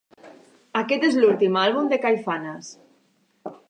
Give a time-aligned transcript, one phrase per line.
[0.79, 2.77] Aquest és l'últim àlbum de Caifanes.